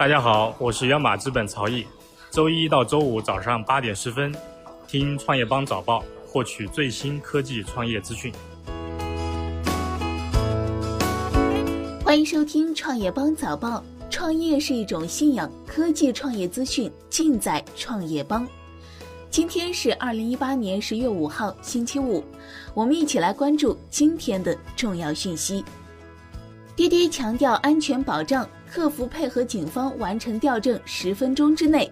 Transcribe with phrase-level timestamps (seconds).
[0.00, 1.86] 大家好，我是央马资本曹毅。
[2.30, 4.34] 周一到周五早上八点十分，
[4.88, 8.32] 听创业邦早报，获取最新科技创业资讯。
[12.02, 13.84] 欢迎收听创业邦早报。
[14.08, 18.48] 创业是一种信仰，科技创业资讯尽在创业邦。
[19.28, 22.24] 今天是二零一八年十月五号，星期五，
[22.72, 25.62] 我们一起来关注今天的重要讯息。
[26.74, 28.48] 滴滴强调安全保障。
[28.70, 31.90] 客服配合警方完成调证十分钟之内。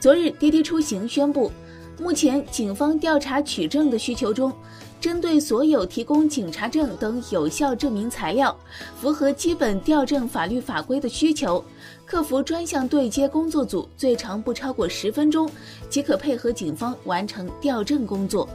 [0.00, 1.52] 昨日，滴滴出行宣布，
[2.00, 4.50] 目前警方调查取证的需求中，
[4.98, 8.56] 针对所有提供警察证等有效证明材料、
[8.98, 11.62] 符合基本调证法律法规的需求，
[12.06, 15.50] 客服专项对接工作组最长不超过十分钟，
[15.90, 18.48] 即可配合警方完成调证工作。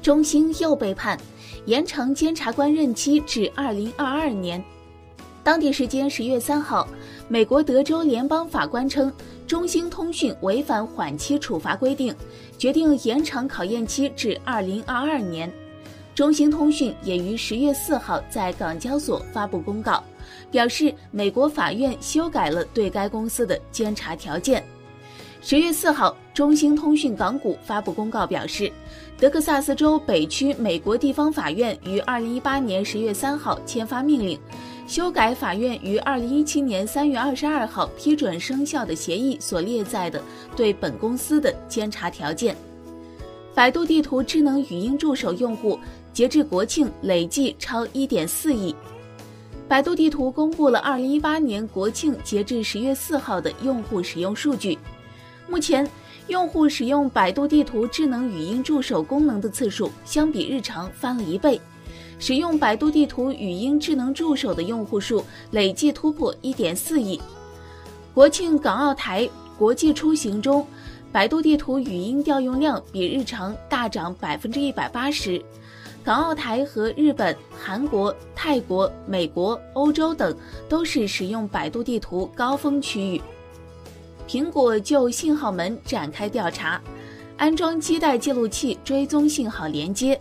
[0.00, 1.18] 中兴又被判，
[1.66, 4.62] 延长监察官任期至二零二二年。
[5.44, 6.86] 当地时间十月三号，
[7.28, 9.12] 美国德州联邦法官称，
[9.44, 12.14] 中兴通讯违反缓期处罚规定，
[12.56, 15.52] 决定延长考验期至二零二二年。
[16.14, 20.04] 中兴通讯也于十月四号在港交所发布公告，
[20.50, 24.62] 表示美国法院修改了对该公司的监察条件。
[25.44, 28.70] 十月四号，中兴通讯港股发布公告表示，
[29.18, 34.38] 德克萨斯州北区美国地方法院于二零一八年十月三号签发命令。
[34.86, 40.22] 修改法院于二零一七年三月二十二号批准生效的协议所列在的
[40.54, 42.56] 对本公司的监察条件。
[43.52, 45.76] 百度地图智能语音助手用户
[46.12, 48.72] 截至国庆累计超一点四亿。
[49.66, 54.78] 百度地图公布了二零一八年国庆截至十月四号的用户使用数据，
[55.48, 55.88] 目前
[56.28, 61.60] 用户使用百度地图智能语音助手功能的次数相比日常翻了一倍。
[62.18, 67.20] 使用百度地图语音智能助手的用户数累计突破1.4亿。
[68.14, 70.64] 国庆港澳台国际出行中，
[71.10, 75.42] 百度地图语音调用量比日常大涨百分之一百八十。
[76.04, 80.36] 港澳台和日本、韩国、泰国、美国、欧洲等
[80.68, 83.20] 都是使用百度地图高峰区域。
[84.28, 86.80] 苹果就信号门展开调查，
[87.36, 90.18] 安装基带记录器追踪信号连接。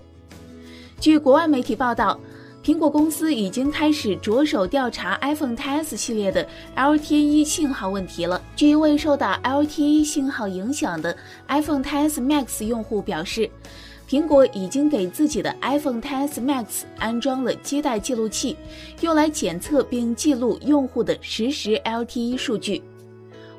[1.00, 2.19] 据国外媒体报道，
[2.63, 6.45] 苹果公司已经开始着手调查 iPhone XS 系列的
[6.75, 8.41] LTE 信号问题了。
[8.56, 11.16] 据未受到 LTE 信号影响的
[11.47, 13.50] iPhone XS Max 用户表示，
[14.09, 16.66] 苹果已经给自己的 iPhone XS Max
[17.00, 18.57] 安装了基带记录器，
[19.00, 22.84] 用来检测并记录用户的实时 LTE 数据。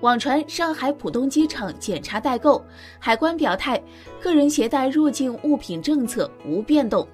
[0.03, 2.61] 网传上海浦东机场检查代购，
[2.99, 3.81] 海关表态，
[4.21, 7.07] 个人携带入境物品政策无变动。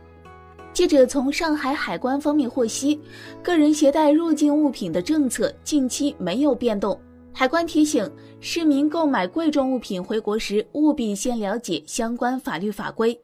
[0.72, 2.98] 记者从上海海关方面获悉，
[3.42, 6.98] 个人携带入境物品的政策近期没有变动。
[7.30, 8.10] 海关提醒
[8.40, 13.18] 市民购买贵重物品回国时，务必先了解相关法律法规。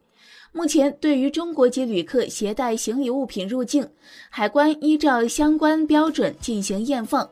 [0.52, 3.88] 目前，对于中国籍旅客携带行李物品入境，
[4.28, 7.26] 海关依照相关标准进行验放。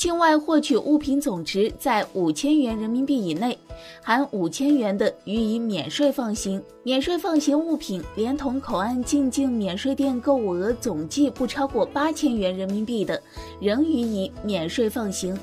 [0.00, 3.58] 境外获取物品总值在五千元人民币以内，
[4.02, 6.62] 含五千元的予以免税放行。
[6.82, 13.22] 免税放行物品连同口岸进境免税店购物额总计不超过八千元人民币的，
[13.60, 15.38] 仍予以免税放行。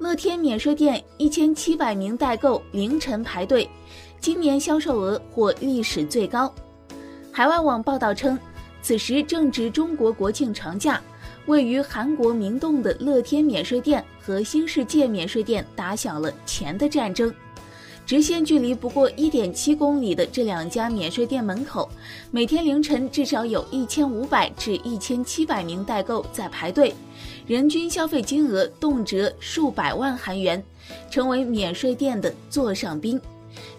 [0.00, 3.70] 乐天免税店一千七百名代购凌晨排队，
[4.18, 6.52] 今年销售额或历史最高。
[7.30, 8.36] 海外网报道称，
[8.82, 11.00] 此时正值中国国庆长假。
[11.46, 17.32] 位于韩国明洞的乐天免税店和新世界免税店打响了钱的战争。
[18.06, 21.88] 直线距离不过一点七公里的这两家免税店门口，
[22.30, 26.94] 每天凌晨至少有一千五百至一千七百名代购在排队，
[27.46, 30.62] 人均消费金额动辄数百万韩元，
[31.10, 33.18] 成为免税店的座上宾。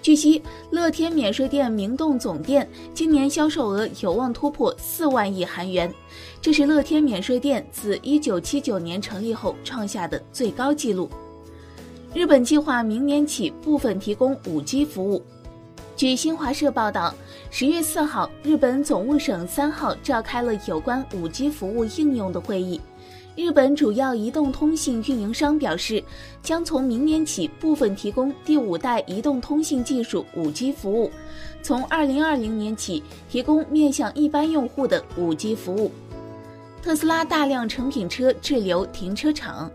[0.02, 5.91] 据悉，乐天免税店明洞总店今年销售额有望突破四万亿韩元，
[6.41, 11.09] 这是乐天免税店自一九七九年成立后创下的最高纪录。
[12.14, 15.23] 日本计划明年起部分提供五 G 服务。
[15.97, 17.14] 据新华社报道，
[17.49, 22.79] 十月四号，日本总务省三号召开了有关五 G 服务应用的会议。
[23.35, 26.02] 日本主要移动通信运营商表示，
[26.41, 31.11] 将从明年起部分提供第五代移动通信技术 5G 服务，
[31.61, 35.91] 从2020年起提供面向一般用户的 5G 服务。
[36.82, 39.70] 特斯拉大量成品车滞留停车场。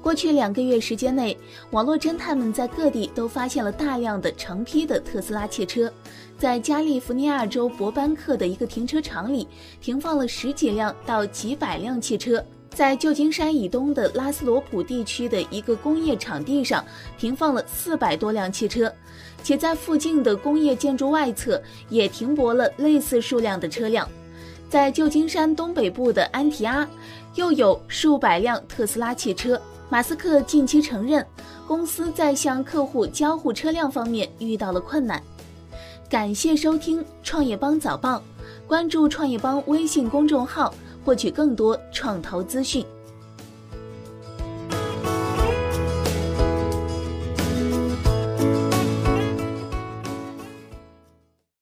[0.00, 1.36] 过去两个月时间内，
[1.72, 5.92] 网络侦探们在各地都发现了大量的成批的特斯拉汽车，
[6.38, 9.46] 在加利福尼亚州伯班克的一个停车场里，
[9.82, 12.42] 停放了十几辆到几百辆汽车。
[12.76, 16.84] 在旧金山以东的拉斯罗普地区的一个工业场地上
[17.16, 18.92] 停放了四百多辆汽车，
[19.42, 21.58] 且在附近的工业建筑外侧
[21.88, 24.06] 也停泊了类似数量的车辆。
[24.68, 26.86] 在旧金山东北部的安提阿，
[27.34, 29.58] 又有数百辆特斯拉汽车。
[29.88, 31.26] 马斯克近期承认，
[31.66, 35.22] 公司在向客户交互车辆方面遇到了困难。
[36.10, 38.22] 感谢收听创业邦早报，
[38.66, 40.74] 关注创业邦微信公众号，
[41.06, 42.84] 获取更多创投资讯。